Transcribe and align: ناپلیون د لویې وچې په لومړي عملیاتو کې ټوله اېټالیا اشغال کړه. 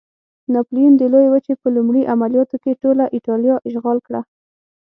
ناپلیون 0.53 0.93
د 0.97 1.03
لویې 1.13 1.29
وچې 1.33 1.53
په 1.61 1.67
لومړي 1.75 2.01
عملیاتو 2.13 2.55
کې 2.63 2.79
ټوله 2.81 3.05
اېټالیا 3.17 3.55
اشغال 3.67 3.97
کړه. 4.07 4.21